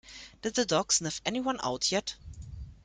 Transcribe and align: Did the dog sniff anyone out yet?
Did 0.41 0.55
the 0.55 0.65
dog 0.65 0.91
sniff 0.91 1.21
anyone 1.27 1.59
out 1.63 1.91
yet? 1.91 2.15